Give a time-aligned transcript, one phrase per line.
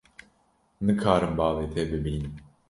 [0.85, 2.35] Nikarim bavê te bibînim.